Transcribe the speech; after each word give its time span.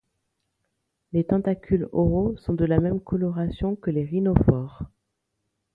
Les 1.13 1.23
tentacules 1.23 1.87
oraux 1.91 2.35
sont 2.37 2.55
de 2.55 2.65
la 2.65 2.79
même 2.79 2.99
coloration 2.99 3.75
que 3.75 3.91
les 3.91 4.03
rhinophores. 4.03 4.85